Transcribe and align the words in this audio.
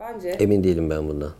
Bence 0.00 0.28
Emin 0.28 0.64
değilim 0.64 0.90
ben 0.90 1.08
bundan. 1.08 1.32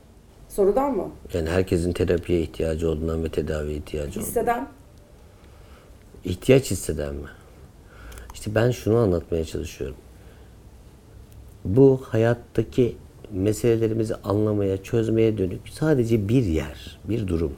sorudan 0.48 0.96
mı? 0.96 1.10
Yani 1.34 1.48
herkesin 1.50 1.92
terapiye 1.92 2.40
ihtiyacı 2.40 2.90
olduğundan 2.90 3.24
ve 3.24 3.28
tedaviye 3.28 3.76
ihtiyacı 3.76 4.10
olduğundan. 4.10 4.26
Hisseden 4.26 4.68
İhtiyaç 6.24 6.70
hisseden 6.70 7.14
mi? 7.14 7.28
İşte 8.34 8.54
ben 8.54 8.70
şunu 8.70 8.96
anlatmaya 8.96 9.44
çalışıyorum. 9.44 9.96
Bu 11.64 12.02
hayattaki 12.08 12.96
meselelerimizi 13.32 14.14
anlamaya, 14.14 14.82
çözmeye 14.82 15.38
dönük 15.38 15.68
sadece 15.68 16.28
bir 16.28 16.44
yer, 16.44 16.98
bir 17.04 17.26
durum. 17.28 17.52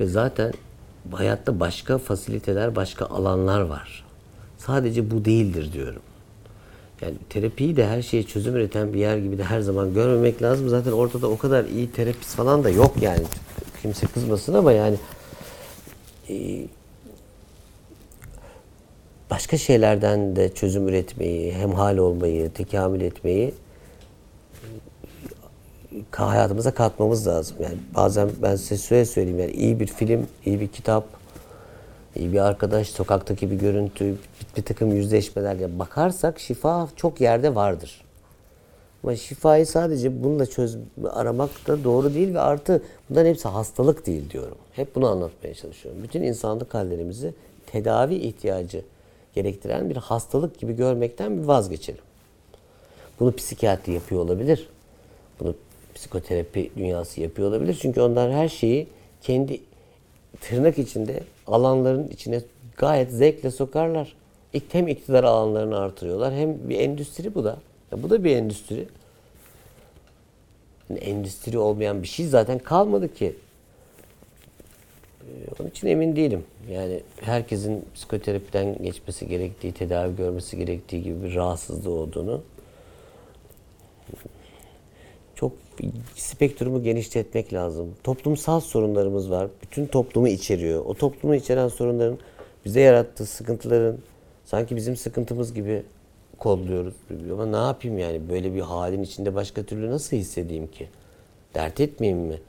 Ve 0.00 0.06
zaten 0.06 0.52
hayatta 1.12 1.60
başka 1.60 1.98
fasiliteler, 1.98 2.76
başka 2.76 3.06
alanlar 3.06 3.60
var. 3.60 4.04
Sadece 4.58 5.10
bu 5.10 5.24
değildir 5.24 5.72
diyorum. 5.72 6.02
Yani 7.02 7.14
terapiyi 7.30 7.76
de 7.76 7.86
her 7.86 8.02
şeye 8.02 8.22
çözüm 8.22 8.56
üreten 8.56 8.92
bir 8.92 8.98
yer 8.98 9.16
gibi 9.16 9.38
de 9.38 9.44
her 9.44 9.60
zaman 9.60 9.94
görmemek 9.94 10.42
lazım. 10.42 10.68
Zaten 10.68 10.92
ortada 10.92 11.28
o 11.28 11.38
kadar 11.38 11.64
iyi 11.64 11.90
terapist 11.90 12.36
falan 12.36 12.64
da 12.64 12.70
yok 12.70 12.94
yani. 13.00 13.24
Kimse 13.82 14.06
kızmasın 14.06 14.54
ama 14.54 14.72
yani 14.72 14.96
başka 19.30 19.58
şeylerden 19.58 20.36
de 20.36 20.54
çözüm 20.54 20.88
üretmeyi, 20.88 21.52
hemhal 21.52 21.96
olmayı, 21.96 22.52
tekamül 22.52 23.00
etmeyi 23.00 23.54
hayatımıza 26.10 26.74
katmamız 26.74 27.26
lazım. 27.26 27.56
Yani 27.62 27.76
bazen 27.94 28.30
ben 28.42 28.56
size 28.56 29.04
söyleyeyim 29.04 29.38
yani 29.38 29.52
iyi 29.52 29.80
bir 29.80 29.86
film, 29.86 30.26
iyi 30.46 30.60
bir 30.60 30.68
kitap, 30.68 31.06
bir 32.16 32.46
arkadaş, 32.46 32.88
sokaktaki 32.88 33.50
bir 33.50 33.56
görüntü, 33.56 34.04
bir, 34.04 34.56
bir 34.56 34.62
takım 34.62 34.96
yüzleşmeler 34.96 35.54
ya 35.54 35.78
bakarsak 35.78 36.40
şifa 36.40 36.88
çok 36.96 37.20
yerde 37.20 37.54
vardır. 37.54 38.04
Ama 39.04 39.16
şifayı 39.16 39.66
sadece 39.66 40.24
bununla 40.24 40.46
çöz 40.46 40.76
aramak 41.10 41.50
da 41.66 41.84
doğru 41.84 42.14
değil 42.14 42.34
ve 42.34 42.40
artı 42.40 42.82
bunların 43.10 43.30
hepsi 43.30 43.48
hastalık 43.48 44.06
değil 44.06 44.30
diyorum. 44.30 44.56
Hep 44.72 44.94
bunu 44.94 45.08
anlatmaya 45.08 45.54
çalışıyorum. 45.54 46.02
Bütün 46.02 46.22
insanlık 46.22 46.74
hallerimizi 46.74 47.34
tedavi 47.66 48.14
ihtiyacı 48.14 48.82
gerektiren 49.34 49.90
bir 49.90 49.96
hastalık 49.96 50.58
gibi 50.58 50.76
görmekten 50.76 51.42
bir 51.42 51.44
vazgeçelim. 51.44 52.00
Bunu 53.20 53.36
psikiyatri 53.36 53.92
yapıyor 53.92 54.20
olabilir. 54.20 54.68
Bunu 55.40 55.54
psikoterapi 55.94 56.70
dünyası 56.76 57.20
yapıyor 57.20 57.48
olabilir. 57.48 57.78
Çünkü 57.82 58.00
onlar 58.00 58.32
her 58.32 58.48
şeyi 58.48 58.86
kendi 59.22 59.60
tırnak 60.40 60.78
içinde 60.78 61.20
alanların 61.46 62.08
içine 62.08 62.40
gayet 62.76 63.10
zevkle 63.10 63.50
sokarlar. 63.50 64.16
Hem 64.72 64.88
iktidar 64.88 65.24
alanlarını 65.24 65.78
artırıyorlar 65.78 66.34
hem 66.34 66.68
bir 66.68 66.80
endüstri 66.80 67.34
bu 67.34 67.44
da. 67.44 67.56
Ya 67.92 68.02
bu 68.02 68.10
da 68.10 68.24
bir 68.24 68.36
endüstri. 68.36 68.88
Yani 70.90 71.00
endüstri 71.00 71.58
olmayan 71.58 72.02
bir 72.02 72.08
şey 72.08 72.26
zaten 72.26 72.58
kalmadı 72.58 73.14
ki. 73.14 73.36
Ee, 75.22 75.26
Onun 75.60 75.68
için 75.68 75.86
emin 75.86 76.16
değilim. 76.16 76.44
Yani 76.70 77.00
herkesin 77.20 77.84
psikoterapiden 77.94 78.82
geçmesi 78.82 79.28
gerektiği, 79.28 79.72
tedavi 79.72 80.16
görmesi 80.16 80.58
gerektiği 80.58 81.02
gibi 81.02 81.22
bir 81.22 81.34
rahatsızlığı 81.34 81.90
olduğunu 81.90 82.42
spektrumu 86.16 86.82
genişletmek 86.82 87.52
lazım. 87.52 87.94
Toplumsal 88.04 88.60
sorunlarımız 88.60 89.30
var. 89.30 89.48
Bütün 89.62 89.86
toplumu 89.86 90.28
içeriyor. 90.28 90.84
O 90.84 90.94
toplumu 90.94 91.34
içeren 91.34 91.68
sorunların 91.68 92.18
bize 92.64 92.80
yarattığı 92.80 93.26
sıkıntıların 93.26 93.98
sanki 94.44 94.76
bizim 94.76 94.96
sıkıntımız 94.96 95.54
gibi 95.54 95.82
kodluyoruz. 96.38 96.94
Ama 97.32 97.46
ne 97.46 97.56
yapayım 97.56 97.98
yani 97.98 98.28
böyle 98.28 98.54
bir 98.54 98.60
halin 98.60 99.02
içinde 99.02 99.34
başka 99.34 99.62
türlü 99.62 99.90
nasıl 99.90 100.16
hissedeyim 100.16 100.66
ki? 100.66 100.88
Dert 101.54 101.80
etmeyeyim 101.80 102.22
mi? 102.22 102.40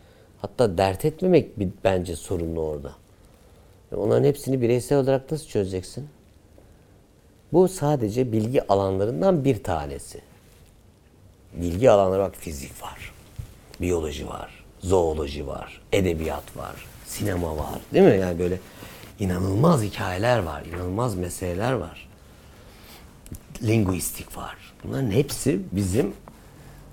Hatta 0.41 0.77
dert 0.77 1.05
etmemek 1.05 1.49
bence 1.83 2.15
sorunlu 2.15 2.61
orada. 2.61 2.91
Onların 3.95 4.23
hepsini 4.23 4.61
bireysel 4.61 4.97
olarak 4.97 5.31
nasıl 5.31 5.47
çözeceksin? 5.47 6.07
Bu 7.53 7.67
sadece 7.67 8.31
bilgi 8.31 8.67
alanlarından 8.67 9.45
bir 9.45 9.63
tanesi 9.63 10.21
bilgi 11.53 11.91
alanları 11.91 12.21
bak 12.21 12.35
fizik 12.35 12.83
var, 12.83 13.13
biyoloji 13.81 14.27
var, 14.27 14.63
zooloji 14.79 15.47
var, 15.47 15.81
edebiyat 15.91 16.57
var, 16.57 16.85
sinema 17.05 17.57
var. 17.57 17.79
Değil 17.93 18.05
mi? 18.05 18.17
Yani 18.17 18.39
böyle 18.39 18.59
inanılmaz 19.19 19.81
hikayeler 19.81 20.39
var, 20.39 20.63
inanılmaz 20.65 21.15
meseleler 21.15 21.73
var. 21.73 22.09
Linguistik 23.63 24.37
var. 24.37 24.55
Bunların 24.83 25.11
hepsi 25.11 25.59
bizim 25.71 26.13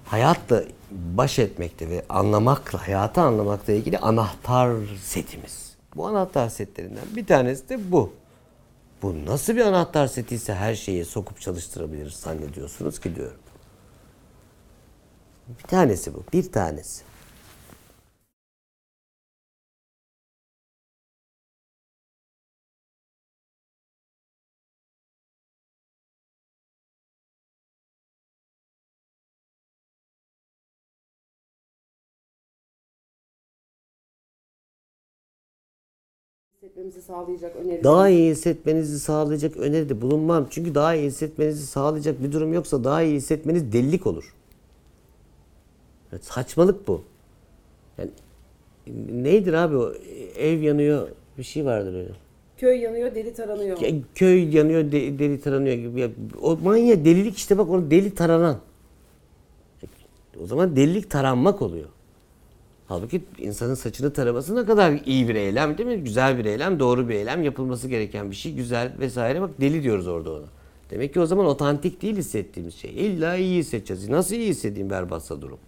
hayatla 0.04 0.62
baş 0.90 1.38
etmekte 1.38 1.90
ve 1.90 2.04
anlamakla, 2.08 2.88
hayatı 2.88 3.20
anlamakla 3.20 3.72
ilgili 3.72 3.98
anahtar 3.98 4.76
setimiz. 5.02 5.72
Bu 5.96 6.06
anahtar 6.06 6.48
setlerinden 6.48 7.04
bir 7.16 7.26
tanesi 7.26 7.68
de 7.68 7.92
bu. 7.92 8.12
Bu 9.02 9.26
nasıl 9.26 9.56
bir 9.56 9.60
anahtar 9.60 10.06
seti 10.06 10.34
ise 10.34 10.54
her 10.54 10.74
şeyi 10.74 11.04
sokup 11.04 11.40
çalıştırabiliriz 11.40 12.12
zannediyorsunuz 12.14 13.00
ki 13.00 13.16
diyorum. 13.16 13.41
Bir 15.58 15.68
tanesi 15.68 16.14
bu. 16.14 16.24
Bir 16.32 16.52
tanesi. 16.52 17.02
hissetmemizi 36.62 37.02
sağlayacak 37.02 37.56
öneri. 37.56 37.84
Daha 37.84 38.08
iyi 38.08 38.30
hissetmenizi 38.30 39.00
sağlayacak 39.00 39.56
öneride 39.56 40.00
bulunmam. 40.00 40.46
Çünkü 40.50 40.74
daha 40.74 40.94
iyi 40.94 41.06
hissetmenizi 41.06 41.66
sağlayacak 41.66 42.22
bir 42.22 42.32
durum 42.32 42.52
yoksa 42.52 42.84
daha 42.84 43.02
iyi 43.02 43.14
hissetmeniz 43.16 43.72
delilik 43.72 44.06
olur. 44.06 44.34
Evet, 46.12 46.24
saçmalık 46.24 46.88
bu. 46.88 47.02
Yani 47.98 48.10
neydir 49.12 49.52
abi 49.52 49.76
o 49.76 49.92
ev 50.38 50.60
yanıyor 50.60 51.08
bir 51.38 51.42
şey 51.42 51.64
vardır 51.64 51.94
öyle. 51.94 52.10
Köy 52.56 52.76
yanıyor, 52.78 53.14
deli 53.14 53.34
taranıyor. 53.34 53.76
Kö- 53.76 54.00
Köy 54.14 54.56
yanıyor 54.56 54.92
de- 54.92 55.18
deli 55.18 55.40
taranıyor 55.40 55.74
gibi. 55.76 56.00
Ya, 56.00 56.08
o 56.42 56.56
manya 56.56 57.04
delilik 57.04 57.36
işte 57.36 57.58
bak 57.58 57.68
onu 57.70 57.90
deli 57.90 58.14
taranan. 58.14 58.58
O 60.42 60.46
zaman 60.46 60.76
delilik 60.76 61.10
taranmak 61.10 61.62
oluyor. 61.62 61.88
Halbuki 62.88 63.22
insanın 63.38 63.74
saçını 63.74 64.12
taraması 64.12 64.56
ne 64.56 64.64
kadar 64.64 65.00
iyi 65.06 65.28
bir 65.28 65.34
eylem 65.34 65.78
değil 65.78 65.88
mi? 65.88 66.04
Güzel 66.04 66.38
bir 66.38 66.44
eylem, 66.44 66.80
doğru 66.80 67.08
bir 67.08 67.14
eylem, 67.14 67.42
yapılması 67.42 67.88
gereken 67.88 68.30
bir 68.30 68.36
şey, 68.36 68.54
güzel 68.54 68.92
vesaire. 69.00 69.40
Bak 69.40 69.50
deli 69.60 69.82
diyoruz 69.82 70.06
orada 70.08 70.32
ona. 70.32 70.44
Demek 70.90 71.14
ki 71.14 71.20
o 71.20 71.26
zaman 71.26 71.46
otantik 71.46 72.02
değil 72.02 72.16
hissettiğimiz 72.16 72.74
şey. 72.74 72.90
İlla 73.06 73.36
iyi 73.36 73.58
hissedeceğiz. 73.58 74.08
Nasıl 74.08 74.34
iyi 74.34 74.48
hissedeyim 74.48 74.90
berbatsa 74.90 75.42
durum? 75.42 75.58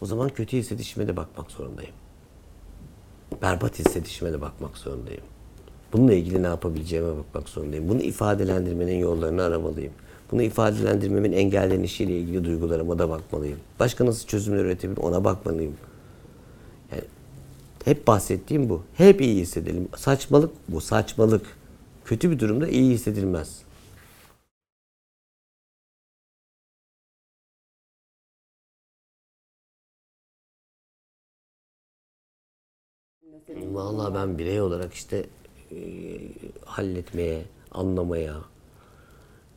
O 0.00 0.06
zaman 0.06 0.28
kötü 0.28 0.56
hissedişime 0.56 1.08
de 1.08 1.16
bakmak 1.16 1.50
zorundayım. 1.50 1.94
Berbat 3.42 3.78
hissedişime 3.78 4.32
de 4.32 4.40
bakmak 4.40 4.76
zorundayım. 4.76 5.22
Bununla 5.92 6.14
ilgili 6.14 6.42
ne 6.42 6.46
yapabileceğime 6.46 7.16
bakmak 7.16 7.48
zorundayım. 7.48 7.88
Bunu 7.88 8.02
ifadelendirmenin 8.02 8.98
yollarını 8.98 9.42
aramalıyım. 9.42 9.92
Bunu 10.32 10.42
ifadelendirmemin 10.42 11.32
engellenişiyle 11.32 12.18
ilgili 12.18 12.44
duygularıma 12.44 12.98
da 12.98 13.10
bakmalıyım. 13.10 13.58
Başka 13.80 14.06
nasıl 14.06 14.26
çözümler 14.26 14.64
üretebilirim 14.64 15.02
ona 15.02 15.24
bakmalıyım. 15.24 15.74
Yani 16.92 17.02
hep 17.84 18.06
bahsettiğim 18.06 18.68
bu. 18.68 18.82
Hep 18.94 19.20
iyi 19.20 19.40
hissedelim. 19.40 19.88
Saçmalık 19.96 20.50
bu. 20.68 20.80
Saçmalık. 20.80 21.46
Kötü 22.04 22.30
bir 22.30 22.38
durumda 22.38 22.68
iyi 22.68 22.90
hissedilmez. 22.94 23.63
Vallahi 33.72 34.14
ben 34.14 34.38
birey 34.38 34.60
olarak 34.60 34.94
işte 34.94 35.26
e, 35.72 35.76
halletmeye, 36.64 37.42
anlamaya, 37.70 38.34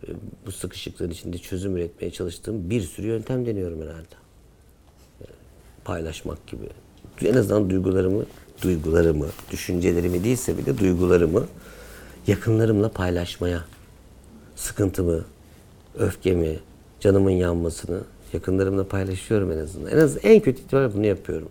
e, 0.04 0.08
bu 0.46 0.52
sıkışıklığın 0.52 1.10
içinde 1.10 1.38
çözüm 1.38 1.78
üretmeye 1.78 2.12
çalıştığım 2.12 2.70
bir 2.70 2.82
sürü 2.82 3.08
yöntem 3.08 3.46
deniyorum 3.46 3.82
herhalde. 3.82 4.16
E, 5.22 5.26
paylaşmak 5.86 6.48
gibi. 6.48 6.70
En 7.26 7.34
azından 7.34 7.70
duygularımı, 7.70 8.26
duygularımı, 8.62 9.28
düşüncelerimi 9.52 10.24
değilse 10.24 10.58
bile 10.58 10.78
duygularımı 10.78 11.46
yakınlarımla 12.28 12.92
paylaşmaya, 12.92 13.64
sıkıntımı, 14.56 15.26
öfkemi, 16.00 16.60
canımın 17.00 17.32
yanmasını 17.32 18.02
yakınlarımla 18.34 18.88
paylaşıyorum 18.88 19.52
en 19.52 19.58
azından. 19.58 19.92
En 19.92 19.98
az 19.98 20.18
en 20.24 20.40
kötü 20.40 20.62
ihtimalle 20.62 20.94
bunu 20.94 21.06
yapıyorum. 21.06 21.50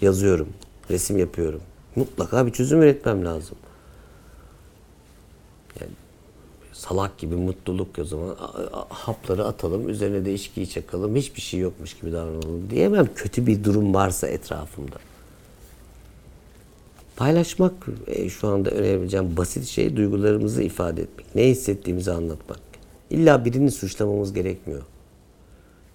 Yazıyorum, 0.00 0.48
resim 0.90 1.18
yapıyorum. 1.18 1.60
Mutlaka 1.96 2.46
bir 2.46 2.52
çözüm 2.52 2.82
üretmem 2.82 3.24
lazım. 3.24 3.58
Yani 5.80 5.92
Salak 6.72 7.18
gibi 7.18 7.34
mutluluk 7.34 7.98
o 7.98 8.04
zaman. 8.04 8.36
Hapları 8.88 9.44
atalım, 9.44 9.88
üzerine 9.88 10.24
de 10.24 10.34
içkiyi 10.34 10.68
çakalım, 10.68 11.16
hiçbir 11.16 11.40
şey 11.40 11.60
yokmuş 11.60 11.94
gibi 12.00 12.12
davranalım 12.12 12.70
diyemem. 12.70 13.08
Kötü 13.14 13.46
bir 13.46 13.64
durum 13.64 13.94
varsa 13.94 14.26
etrafımda. 14.26 14.96
Paylaşmak 17.16 17.72
e, 18.06 18.28
şu 18.28 18.48
anda 18.48 18.70
önerebileceğim 18.70 19.36
basit 19.36 19.66
şey 19.66 19.96
duygularımızı 19.96 20.62
ifade 20.62 21.02
etmek. 21.02 21.34
Ne 21.34 21.48
hissettiğimizi 21.48 22.12
anlatmak. 22.12 22.60
İlla 23.10 23.44
birini 23.44 23.70
suçlamamız 23.70 24.32
gerekmiyor. 24.32 24.82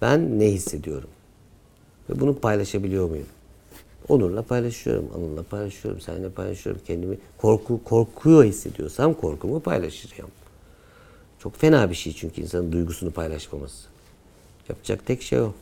Ben 0.01 0.39
ne 0.39 0.45
hissediyorum? 0.51 1.09
Ve 2.09 2.19
bunu 2.19 2.39
paylaşabiliyor 2.39 3.09
muyum? 3.09 3.27
Onur'la 4.09 4.41
paylaşıyorum, 4.41 5.09
Anıl'la 5.15 5.43
paylaşıyorum, 5.43 6.01
seninle 6.01 6.29
paylaşıyorum. 6.29 6.81
Kendimi 6.87 7.17
korku 7.37 7.83
korkuyor 7.83 8.43
hissediyorsam 8.43 9.13
korkumu 9.13 9.59
paylaşacağım. 9.59 10.31
Çok 11.39 11.55
fena 11.55 11.89
bir 11.89 11.95
şey 11.95 12.13
çünkü 12.13 12.41
insanın 12.41 12.71
duygusunu 12.71 13.11
paylaşmaması. 13.11 13.87
Yapacak 14.69 15.05
tek 15.05 15.21
şey 15.21 15.39
o. 15.39 15.53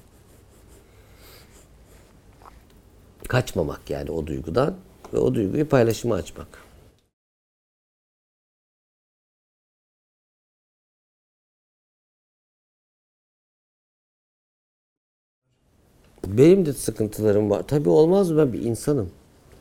Kaçmamak 3.28 3.90
yani 3.90 4.12
o 4.12 4.28
duygudan 4.28 4.76
ve 5.14 5.18
o 5.18 5.36
duyguyu 5.36 5.70
paylaşıma 5.70 6.16
açmak. 6.16 6.48
Benim 16.28 16.66
de 16.66 16.74
sıkıntılarım 16.74 17.50
var. 17.50 17.64
Tabii 17.68 17.90
olmaz 17.90 18.32
mı 18.32 18.38
ben 18.38 18.54
bir 18.54 18.62
insanım. 18.62 19.10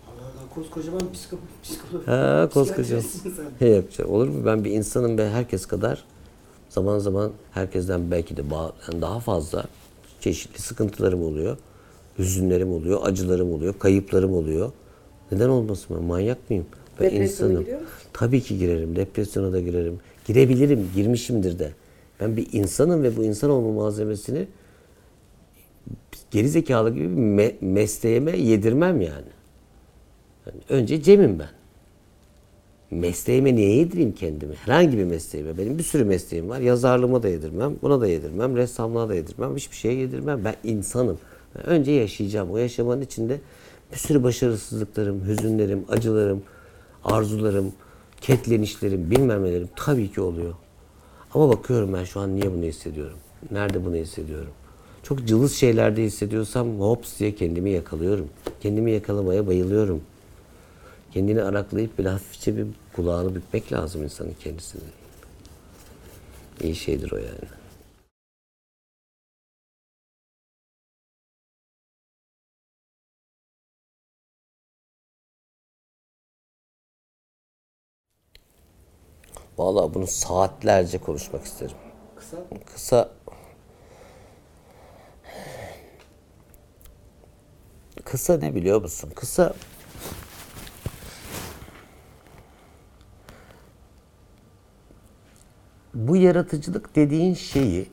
Allah 0.06 0.22
Allah 0.26 0.54
koskocaman 0.54 1.12
psikolog. 1.12 1.42
psikolog. 1.62 2.06
Ha 2.06 2.48
koskoca. 2.54 2.82
Psikiyatristsin 2.82 3.30
sen. 3.30 3.44
Ne 3.60 3.68
yapacak? 3.68 4.08
Olur 4.08 4.28
mu? 4.28 4.46
Ben 4.46 4.64
bir 4.64 4.70
insanım 4.70 5.18
ve 5.18 5.30
herkes 5.30 5.66
kadar 5.66 6.04
zaman 6.68 6.98
zaman 6.98 7.30
herkesten 7.52 8.10
belki 8.10 8.36
de 8.36 8.42
daha 9.00 9.20
fazla 9.20 9.64
çeşitli 10.20 10.62
sıkıntılarım 10.62 11.22
oluyor. 11.22 11.56
Hüzünlerim 12.18 12.72
oluyor, 12.72 13.00
acılarım 13.02 13.52
oluyor, 13.52 13.74
kayıplarım 13.78 14.34
oluyor. 14.34 14.72
Neden 15.32 15.48
olmasın 15.48 15.96
ben? 15.96 16.04
Manyak 16.04 16.50
mıyım? 16.50 16.66
Ben 17.00 17.06
Depresyona 17.10 17.24
insanım. 17.50 17.60
giriyor 17.64 17.80
musun? 17.80 17.94
Tabii 18.12 18.40
ki 18.40 18.58
girerim. 18.58 18.96
Depresyona 18.96 19.52
da 19.52 19.60
girerim. 19.60 19.98
Girebilirim. 20.26 20.90
Girmişimdir 20.94 21.58
de. 21.58 21.72
Ben 22.20 22.36
bir 22.36 22.48
insanım 22.52 23.02
ve 23.02 23.16
bu 23.16 23.24
insan 23.24 23.50
olma 23.50 23.72
malzemesini 23.72 24.46
geri 26.30 26.48
zekalı 26.48 26.94
gibi 26.94 27.04
me- 27.06 27.54
mesleğime 27.60 28.36
yedirmem 28.36 29.00
yani. 29.00 29.32
Yani 30.46 30.60
önce 30.68 31.02
Cem'im 31.02 31.38
ben. 31.38 31.48
Mesleğime 32.90 33.54
niye 33.54 33.76
yedireyim 33.76 34.12
kendimi? 34.12 34.54
Herhangi 34.54 34.98
bir 34.98 35.04
mesleğime. 35.04 35.58
Benim 35.58 35.78
bir 35.78 35.82
sürü 35.82 36.04
mesleğim 36.04 36.48
var. 36.48 36.60
Yazarlığıma 36.60 37.22
da 37.22 37.28
yedirmem, 37.28 37.76
buna 37.82 38.00
da 38.00 38.06
yedirmem, 38.06 38.56
ressamlığa 38.56 39.08
da 39.08 39.14
yedirmem, 39.14 39.56
hiçbir 39.56 39.76
şeye 39.76 39.94
yedirmem. 39.94 40.44
Ben 40.44 40.54
insanım. 40.64 41.18
Ben 41.54 41.66
önce 41.66 41.92
yaşayacağım. 41.92 42.50
O 42.50 42.56
yaşamanın 42.56 43.00
içinde 43.00 43.40
bir 43.92 43.96
sürü 43.96 44.22
başarısızlıklarım, 44.22 45.24
hüzünlerim, 45.26 45.84
acılarım, 45.88 46.42
arzularım, 47.04 47.72
ketlenişlerim, 48.20 49.10
bilmem 49.10 49.44
nelerim 49.44 49.68
tabii 49.76 50.12
ki 50.12 50.20
oluyor. 50.20 50.54
Ama 51.34 51.48
bakıyorum 51.48 51.92
ben 51.92 52.04
şu 52.04 52.20
an 52.20 52.36
niye 52.36 52.52
bunu 52.52 52.64
hissediyorum? 52.64 53.18
Nerede 53.50 53.84
bunu 53.84 53.96
hissediyorum? 53.96 54.52
Çok 55.02 55.26
cılız 55.28 55.54
şeylerde 55.56 56.02
hissediyorsam 56.02 56.80
hops 56.80 57.18
diye 57.18 57.34
kendimi 57.34 57.70
yakalıyorum. 57.70 58.28
Kendimi 58.60 58.92
yakalamaya 58.92 59.46
bayılıyorum. 59.46 60.02
Kendini 61.12 61.42
araklayıp 61.42 61.98
böyle 61.98 62.08
hafifçe 62.08 62.56
bir 62.56 62.66
kulağını 62.96 63.34
bükmek 63.34 63.72
lazım 63.72 64.02
insanın 64.02 64.34
kendisini. 64.40 64.82
İyi 66.60 66.74
şeydir 66.74 67.12
o 67.12 67.16
yani. 67.16 67.48
Vallahi 79.58 79.94
bunu 79.94 80.06
saatlerce 80.06 80.98
konuşmak 80.98 81.44
isterim. 81.44 81.76
Kısa. 82.16 82.36
Kısa 82.74 83.10
Kısa 88.04 88.36
ne 88.38 88.54
biliyor 88.54 88.82
musun? 88.82 89.10
Kısa 89.14 89.54
bu 95.94 96.16
yaratıcılık 96.16 96.96
dediğin 96.96 97.34
şeyi 97.34 97.90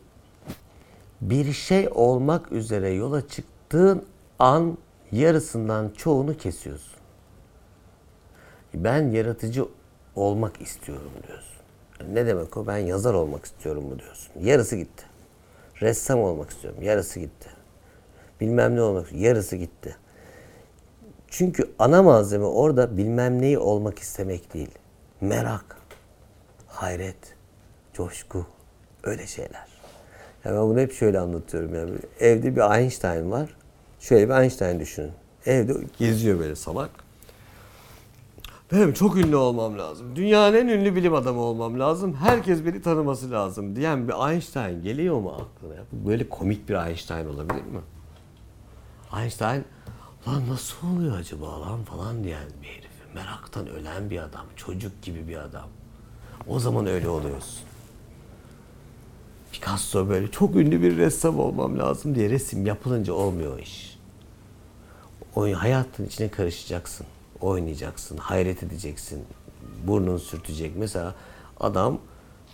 bir 1.22 1.54
şey 1.54 1.90
olmak 1.92 2.52
üzere 2.52 2.90
yola 2.90 3.28
çıktığın 3.28 4.06
an 4.40 4.78
yarısından 5.12 5.90
çoğunu 5.98 6.38
kesiyorsun. 6.38 7.00
Ben 8.74 9.12
yaratıcı 9.12 9.66
olmak 10.16 10.62
istiyorum 10.62 11.12
diyorsun. 11.28 11.60
Ne 12.14 12.26
demek 12.26 12.58
o? 12.58 12.68
Ben 12.68 12.78
yazar 12.78 13.14
olmak 13.14 13.46
istiyorum 13.46 13.86
mu 13.86 14.00
diyorsun. 14.00 14.32
Yarısı 14.42 14.76
gitti. 14.76 15.04
Ressam 15.82 16.20
olmak 16.20 16.50
istiyorum. 16.50 16.84
Yarısı 16.84 17.20
gitti. 17.20 17.50
Bilmem 18.42 18.76
ne 18.76 18.82
olmak 18.82 19.14
Yarısı 19.14 19.56
gitti. 19.56 19.96
Çünkü 21.28 21.72
ana 21.80 22.04
malzeme 22.04 22.46
orada 22.46 22.98
bilmem 22.98 23.42
neyi 23.42 23.60
olmak 23.60 24.00
istemek 24.00 24.54
değil. 24.54 24.70
Merak, 25.22 25.78
hayret, 26.68 27.36
coşku, 27.94 28.46
öyle 29.04 29.28
şeyler. 29.28 29.68
Yani 30.46 30.56
ben 30.56 30.62
bunu 30.62 30.80
hep 30.80 30.94
şöyle 30.94 31.20
anlatıyorum. 31.20 31.76
Yani 31.76 31.92
evde 32.20 32.56
bir 32.56 32.78
Einstein 32.78 33.32
var. 33.32 33.56
Şöyle 34.00 34.30
bir 34.30 34.34
Einstein 34.34 34.80
düşünün. 34.80 35.12
Evde 35.46 35.74
geziyor 35.98 36.40
böyle 36.40 36.56
salak. 36.56 36.90
Benim 38.72 38.94
çok 38.94 39.18
ünlü 39.18 39.36
olmam 39.36 39.80
lazım. 39.80 40.16
Dünyanın 40.16 40.56
en 40.56 40.68
ünlü 40.68 40.96
bilim 40.96 41.14
adamı 41.14 41.42
olmam 41.42 41.80
lazım. 41.80 42.14
Herkes 42.14 42.66
beni 42.66 42.82
tanıması 42.82 43.32
lazım 43.32 43.76
diyen 43.76 44.08
bir 44.08 44.32
Einstein 44.32 44.84
geliyor 44.84 45.20
mu 45.20 45.30
aklına? 45.30 45.76
Böyle 45.92 46.30
komik 46.30 46.70
bir 46.70 46.88
Einstein 46.88 47.26
olabilir 47.26 47.64
mi? 47.64 47.80
Einstein 49.14 49.66
lan 50.28 50.50
nasıl 50.50 50.88
oluyor 50.88 51.18
acaba 51.18 51.62
lan 51.62 51.84
falan 51.84 52.24
diyen 52.24 52.48
bir 52.62 52.68
herif. 52.68 52.90
Meraktan 53.16 53.68
ölen 53.68 54.10
bir 54.10 54.20
adam. 54.20 54.46
Çocuk 54.56 55.02
gibi 55.02 55.28
bir 55.28 55.38
adam. 55.38 55.68
O 56.48 56.60
zaman 56.60 56.88
öyle 56.88 57.10
oluyorsun. 57.10 57.60
Picasso 59.52 60.10
böyle 60.10 60.32
çok 60.32 60.56
ünlü 60.56 60.82
bir 60.82 60.98
ressam 60.98 61.40
olmam 61.40 61.80
lazım 61.80 62.16
diye 62.16 62.30
resim 62.30 62.66
yapılınca 62.66 63.14
olmuyor 63.14 63.60
iş. 63.60 64.00
O 65.36 65.54
hayatın 65.54 66.06
içine 66.06 66.30
karışacaksın. 66.30 67.08
Oynayacaksın, 67.42 68.18
hayret 68.18 68.64
edeceksin. 68.64 69.24
Burnun 69.88 70.18
sürtecek. 70.18 70.76
Mesela 70.78 71.16
adam 71.60 72.00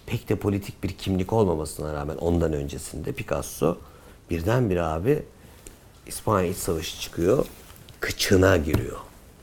pek 0.06 0.30
de 0.30 0.36
politik 0.36 0.84
bir 0.84 0.90
kimlik 0.90 1.34
olmamasına 1.34 1.94
rağmen 1.94 2.18
ondan 2.18 2.54
öncesinde 2.54 3.12
Picasso 3.12 3.78
birdenbire 4.30 4.82
abi 4.82 5.26
İspanya 6.08 6.50
İç 6.50 6.58
Savaşı 6.58 7.02
çıkıyor. 7.02 7.46
Kıçına 8.00 8.58
giriyor. 8.58 8.98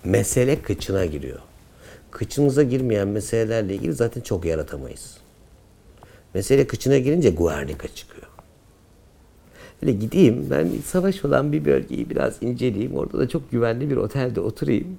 Mesele 0.05 0.63
kıçına 0.63 1.07
giriyor. 1.07 1.39
Kıçımıza 2.11 2.63
girmeyen 2.63 3.09
meselelerle 3.09 3.75
ilgili 3.75 3.93
zaten 3.93 4.21
çok 4.21 4.45
yaratamayız. 4.45 5.17
Mesele 6.35 6.67
kıçına 6.67 6.99
girince 6.99 7.31
Guernica 7.31 7.89
çıkıyor. 7.95 8.27
Öyle 9.83 9.93
gideyim 9.93 10.47
ben 10.51 10.71
savaş 10.87 11.25
olan 11.25 11.53
bir 11.53 11.65
bölgeyi 11.65 12.11
biraz 12.11 12.43
inceleyeyim. 12.43 12.97
Orada 12.97 13.19
da 13.19 13.29
çok 13.29 13.51
güvenli 13.51 13.91
bir 13.91 13.97
otelde 13.97 14.41
oturayım. 14.41 14.97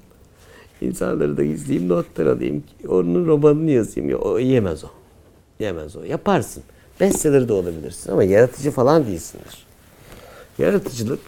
İnsanları 0.81 1.37
da 1.37 1.43
izleyeyim, 1.43 1.89
notlar 1.89 2.25
alayım. 2.25 2.63
Onun 2.87 3.25
romanını 3.25 3.71
yazayım. 3.71 4.09
Ya, 4.09 4.17
o 4.17 4.39
yemez 4.39 4.83
o. 4.83 4.87
Yemez 5.59 5.95
o. 5.95 6.03
Yaparsın. 6.03 6.63
Bestseller 6.99 7.47
de 7.47 7.53
olabilirsin 7.53 8.11
ama 8.11 8.23
yaratıcı 8.23 8.71
falan 8.71 9.07
değilsindir. 9.07 9.65
Yaratıcılık 10.57 11.19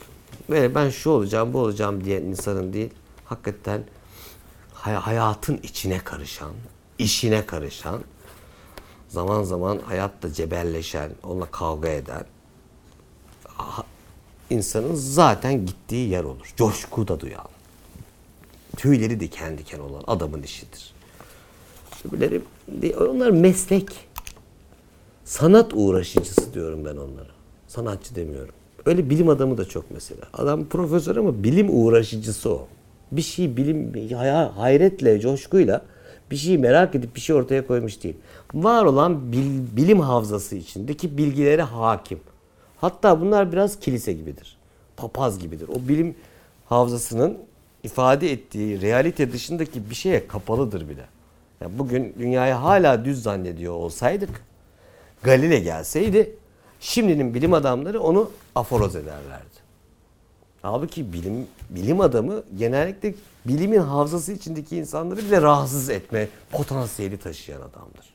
böyle 0.50 0.76
ben 0.76 0.90
şu 0.90 1.10
olacağım, 1.10 1.54
bu 1.54 1.60
olacağım 1.60 2.04
diyen 2.04 2.22
insanın 2.22 2.74
değil. 2.74 2.90
Hakikaten 3.26 3.84
hay- 4.74 4.94
hayatın 4.94 5.60
içine 5.64 6.00
karışan, 6.00 6.52
işine 7.00 7.46
karışan, 7.46 8.02
zaman 9.10 9.44
zaman 9.44 9.80
hayatta 9.86 10.34
cebelleşen, 10.34 11.12
onunla 11.24 11.46
kavga 11.46 11.90
eden 11.90 12.26
insanın 14.50 14.96
zaten 14.96 15.66
gittiği 15.66 16.10
yer 16.10 16.24
olur. 16.24 16.54
Coşku 16.58 17.08
da 17.08 17.20
duyan. 17.20 17.48
Tüyleri 18.78 19.20
diken 19.20 19.58
diken 19.58 19.80
olan 19.80 20.04
adamın 20.08 20.44
işidir. 20.44 20.94
Öbürleri, 22.06 22.42
onlar 22.98 23.30
meslek. 23.30 23.88
Sanat 25.26 25.72
uğraşıcısı 25.74 26.54
diyorum 26.54 26.86
ben 26.86 26.96
onlara. 26.98 27.32
Sanatçı 27.68 28.16
demiyorum. 28.16 28.56
Öyle 28.86 29.10
bilim 29.10 29.30
adamı 29.30 29.58
da 29.58 29.66
çok 29.66 29.92
mesela. 29.92 30.22
Adam 30.34 30.66
profesör 30.66 31.16
ama 31.16 31.44
bilim 31.44 31.68
uğraşıcısı 31.86 32.50
o. 32.50 32.68
Bir 33.12 33.22
şey 33.22 33.58
bilim 33.58 33.94
hay- 34.18 34.50
hayretle, 34.52 35.20
coşkuyla 35.20 35.82
bir 36.32 36.36
şeyi 36.36 36.58
merak 36.58 36.96
edip 36.96 37.16
bir 37.16 37.22
şey 37.22 37.36
ortaya 37.36 37.68
koymuş 37.68 38.04
değil. 38.04 38.16
Var 38.54 38.86
olan 38.86 39.32
bil- 39.32 39.78
bilim 39.78 40.00
havzası 40.00 40.56
içindeki 40.56 41.18
bilgilere 41.18 41.62
hakim. 41.62 42.20
Hatta 42.82 43.22
bunlar 43.22 43.52
biraz 43.52 43.80
kilise 43.80 44.14
gibidir. 44.14 44.58
Papaz 44.98 45.40
gibidir. 45.40 45.68
O 45.68 45.88
bilim 45.88 46.16
havzasının 46.66 47.38
ifade 47.84 48.32
ettiği 48.32 48.82
realite 48.82 49.32
dışındaki 49.32 49.90
bir 49.90 49.96
şeye 49.96 50.28
kapalıdır 50.28 50.90
bile. 50.90 51.06
Yani 51.62 51.80
bugün 51.80 52.16
dünyayı 52.20 52.54
hala 52.54 53.06
düz 53.06 53.24
zannediyor 53.24 53.74
olsaydık 53.74 54.30
Galile 55.24 55.60
gelseydi 55.60 56.36
şimdinin 56.86 57.34
bilim 57.34 57.54
adamları 57.54 58.02
onu 58.02 58.32
aforoz 58.56 58.96
ederlerdi. 58.96 59.56
Halbuki 60.62 61.14
bilim 61.14 61.48
bilim 61.70 62.02
adamı 62.02 62.44
genellikle 62.58 63.14
bilimin 63.46 63.80
havzası 63.80 64.32
içindeki 64.32 64.78
insanları 64.78 65.20
bile 65.20 65.42
rahatsız 65.42 65.90
etme 65.90 66.28
potansiyeli 66.52 67.18
taşıyan 67.18 67.62
adamdır. 67.62 68.14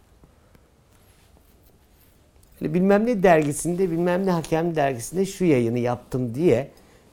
Hani 2.61 2.75
bilmem 2.75 3.07
ne 3.07 3.23
dergisinde, 3.23 3.91
bilmem 3.91 4.27
ne 4.27 4.31
hakem 4.31 4.77
dergisinde 4.77 5.27
şu 5.27 5.45
yayını 5.45 5.79
yaptım 5.79 6.35
diye 6.35 6.71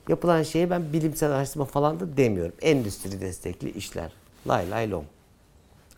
yapılan 0.09 0.43
şeye 0.43 0.69
ben 0.69 0.93
bilimsel 0.93 1.31
araştırma 1.31 1.65
falan 1.65 1.99
da 1.99 2.17
demiyorum. 2.17 2.55
Endüstri 2.61 3.21
destekli 3.21 3.71
işler. 3.71 4.11
Lay 4.47 4.69
lay 4.69 4.91
lom. 4.91 5.05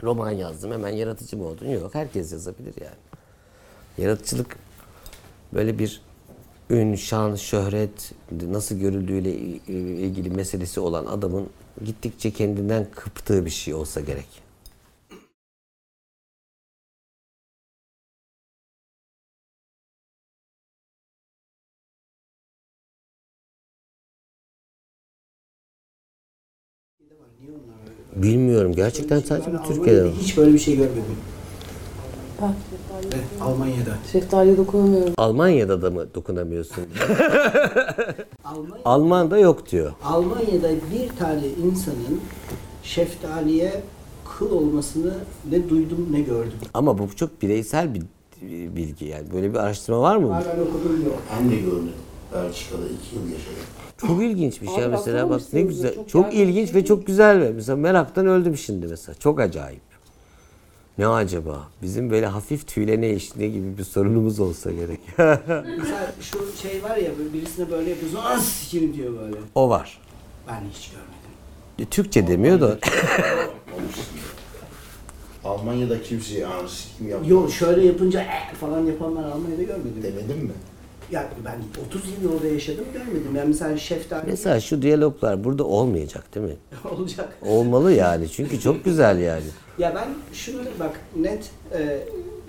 Roman 0.04 0.32
yazdım 0.32 0.72
hemen 0.72 0.90
yaratıcı 0.90 1.38
mı 1.38 1.46
oldun? 1.46 1.70
Yok 1.70 1.96
herkes 1.96 2.32
yazabilir 2.32 2.74
yani. 2.82 2.96
Yaratıcılık 3.98 4.58
böyle 5.54 5.80
bir 5.80 6.02
ün, 6.70 6.96
şan, 6.96 7.36
şöhret 7.36 8.12
nasıl 8.32 8.76
görüldüğüyle 8.80 9.36
ilgili 10.06 10.30
meselesi 10.30 10.80
olan 10.80 11.06
adamın 11.06 11.48
gittikçe 11.86 12.32
kendinden 12.32 12.88
kıptığı 12.96 13.46
bir 13.46 13.50
şey 13.50 13.74
olsa 13.74 14.02
gerek. 14.02 14.50
Bilmiyorum 28.16 28.76
gerçekten 28.76 29.20
sadece 29.20 29.54
Ben 29.54 29.60
bu 29.60 29.68
Türkiye'de 29.68 30.12
hiç 30.12 30.38
böyle 30.38 30.54
bir 30.54 30.60
şey 30.60 30.78
görmedim. 30.78 31.18
Evet, 33.04 33.26
Almanya'da. 33.42 33.98
şeftaliye 34.12 34.58
dokunamıyorum. 34.58 35.14
Almanya'da 35.18 35.82
da 35.82 35.92
mı 35.92 36.06
dokunamıyorsun? 36.16 36.84
Almanya, 38.44 38.82
Alman'da 38.86 39.38
yok 39.38 39.72
diyor. 39.72 39.92
Almanya'da 40.04 40.70
bir 40.70 41.18
tane 41.20 41.48
insanın 41.48 42.22
şeftaliye 42.84 43.82
kıl 44.38 44.52
olmasını 44.52 45.14
ne 45.52 45.70
duydum 45.70 46.08
ne 46.12 46.22
gördüm. 46.22 46.58
Ama 46.74 46.98
bu 46.98 47.16
çok 47.16 47.42
bireysel 47.42 47.94
bir 47.94 48.02
bilgi 48.76 49.06
yani. 49.06 49.32
Böyle 49.34 49.54
bir 49.54 49.58
araştırma 49.58 50.02
var 50.02 50.16
mı? 50.16 50.30
Var 50.30 50.44
ben 50.58 50.62
okudum 50.62 51.06
yok. 51.06 51.18
Ben 51.40 51.52
de 51.52 51.56
gördüm. 51.56 51.92
Belçika'da 52.34 52.86
iki 52.86 53.16
yıl 53.16 53.24
yaşadım. 53.24 53.64
Çok 53.98 54.24
ilginç 54.24 54.62
bir 54.62 54.68
şey 54.68 54.84
Abi 54.84 54.92
mesela 54.92 55.30
bak 55.30 55.42
ne 55.54 55.62
güzel. 55.62 55.96
Çok, 55.96 56.10
çok 56.10 56.34
ilginç 56.34 56.70
bir 56.70 56.74
ve 56.74 56.80
şey 56.80 56.86
çok 56.86 57.08
güzel 57.08 57.42
ve 57.42 57.52
mesela 57.52 57.76
meraktan 57.76 58.28
öldüm 58.28 58.58
şimdi 58.58 58.88
mesela. 58.88 59.16
Çok 59.16 59.40
acayip. 59.40 59.89
Ne 61.00 61.08
acaba? 61.08 61.68
Bizim 61.82 62.10
böyle 62.10 62.26
hafif 62.26 62.68
tüylene 62.68 63.10
eşliğine 63.10 63.54
gibi 63.54 63.78
bir 63.78 63.84
sorunumuz 63.84 64.40
olsa 64.40 64.72
gerek. 64.72 65.00
Mesela 65.78 66.12
şu 66.22 66.38
şey 66.62 66.84
var 66.84 66.98
ya 66.98 67.12
böyle 67.20 67.34
birisine 67.34 67.72
böyle 67.72 67.90
yapıyorsun. 67.90 68.20
Aa 68.24 68.40
sikim 68.40 68.94
diyor 68.94 69.20
böyle. 69.20 69.36
o 69.56 69.70
var. 69.70 70.02
Ben 70.48 70.62
hiç 70.74 70.90
görmedim. 70.90 71.90
Türkçe 71.92 72.28
demiyor 72.28 72.62
da. 72.62 72.80
Almanya'da 75.44 76.04
kimseye 76.04 76.48
anası 76.48 76.88
kim 76.98 77.10
yapmıyor. 77.10 77.42
Yok 77.42 77.52
şöyle 77.52 77.86
yapınca 77.86 78.22
"Ee!" 78.22 78.56
falan 78.56 78.86
yapanlar 78.86 79.24
Almanya'da 79.24 79.64
görmedim. 79.64 80.04
Demedin 80.04 80.46
mi? 80.46 80.52
Ya 81.12 81.30
ben 81.46 81.86
30 81.88 82.02
yıl 82.24 82.34
orada 82.36 82.48
yaşadım 82.48 82.86
görmedim. 82.94 83.36
Yani 83.36 83.48
mesela 83.48 83.78
şeftali 83.78 84.30
Mesela 84.30 84.60
şu 84.60 84.82
diyaloglar 84.82 85.44
burada 85.44 85.64
olmayacak 85.64 86.36
değil 86.36 86.46
mi? 86.46 86.56
olacak. 86.92 87.38
Olmalı 87.46 87.92
yani 87.92 88.30
çünkü 88.30 88.60
çok 88.60 88.86
güzel 88.86 89.20
yani. 89.20 89.44
Ya 89.78 89.96
ben 89.96 90.08
şunu 90.34 90.62
bak 90.80 91.02
net 91.16 91.52
e, 91.74 92.00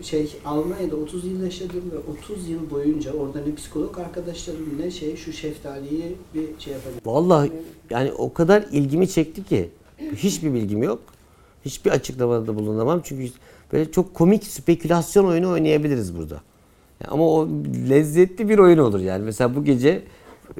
şey 0.02 0.36
Almanya'da 0.44 0.96
30 0.96 1.24
yıl 1.24 1.44
yaşadım 1.44 1.82
ve 1.92 2.12
30 2.22 2.48
yıl 2.48 2.70
boyunca 2.70 3.12
orada 3.12 3.40
ne 3.40 3.54
psikolog 3.54 3.98
arkadaşlarım 3.98 4.78
ne 4.80 4.90
şey 4.90 5.16
şu 5.16 5.32
şeftaliyi 5.32 6.16
bir 6.34 6.46
şey 6.58 6.72
yapamadım. 6.72 7.00
Vallahi 7.04 7.52
yani 7.90 8.12
o 8.12 8.32
kadar 8.32 8.62
ilgimi 8.72 9.08
çekti 9.08 9.44
ki 9.44 9.70
hiçbir 10.16 10.54
bilgim 10.54 10.82
yok. 10.82 11.00
Hiçbir 11.64 11.90
açıklamada 11.90 12.56
bulunamam 12.56 13.00
çünkü 13.04 13.32
böyle 13.72 13.90
çok 13.92 14.14
komik 14.14 14.46
spekülasyon 14.46 15.24
oyunu 15.24 15.50
oynayabiliriz 15.50 16.16
burada. 16.16 16.40
Ama 17.08 17.24
o 17.28 17.48
lezzetli 17.88 18.48
bir 18.48 18.58
oyun 18.58 18.78
olur 18.78 19.00
yani. 19.00 19.24
Mesela 19.24 19.56
bu 19.56 19.64
gece 19.64 20.02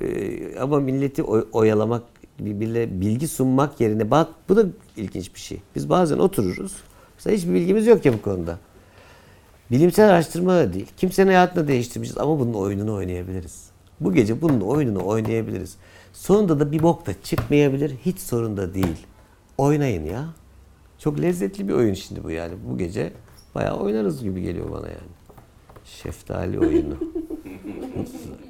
e, 0.00 0.58
ama 0.58 0.80
milleti 0.80 1.22
oy- 1.22 1.46
oyalamak, 1.52 2.02
birbirine 2.38 3.00
bilgi 3.00 3.28
sunmak 3.28 3.80
yerine 3.80 4.10
bak 4.10 4.28
bu 4.48 4.56
da 4.56 4.66
ilginç 4.96 5.34
bir 5.34 5.40
şey. 5.40 5.58
Biz 5.76 5.90
bazen 5.90 6.18
otururuz. 6.18 6.72
Mesela 7.16 7.36
hiçbir 7.36 7.54
bilgimiz 7.54 7.86
yok 7.86 8.04
ya 8.04 8.12
bu 8.12 8.22
konuda. 8.22 8.58
Bilimsel 9.70 10.08
araştırma 10.10 10.54
da 10.54 10.72
değil. 10.72 10.86
Kimsenin 10.96 11.26
hayatını 11.26 11.68
değiştirmeyeceğiz 11.68 12.18
ama 12.18 12.38
bunun 12.40 12.54
oyununu 12.54 12.94
oynayabiliriz. 12.94 13.70
Bu 14.00 14.12
gece 14.12 14.42
bunun 14.42 14.60
oyununu 14.60 15.06
oynayabiliriz. 15.06 15.76
Sonunda 16.12 16.60
da 16.60 16.72
bir 16.72 16.82
bok 16.82 17.06
da 17.06 17.12
çıkmayabilir. 17.22 17.90
Hiç 18.06 18.18
sorun 18.18 18.56
da 18.56 18.74
değil. 18.74 19.06
Oynayın 19.58 20.04
ya. 20.04 20.24
Çok 20.98 21.20
lezzetli 21.20 21.68
bir 21.68 21.72
oyun 21.72 21.94
şimdi 21.94 22.24
bu 22.24 22.30
yani. 22.30 22.54
Bu 22.70 22.78
gece 22.78 23.12
bayağı 23.54 23.76
oynarız 23.80 24.22
gibi 24.22 24.42
geliyor 24.42 24.70
bana 24.72 24.88
yani. 24.88 25.19
Şeftali 25.98 26.58
oyunu. 26.60 26.94